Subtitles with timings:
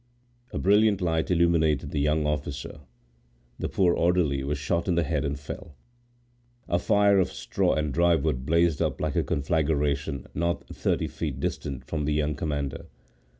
[0.51, 2.79] A brilliant light illuminated the young officer.
[3.59, 5.75] The poor orderly was shot in the head and fell.
[6.67, 11.39] A fire of straw and dry wood blazed up like a conflagration not thirty feet
[11.39, 12.87] distant from the young commander.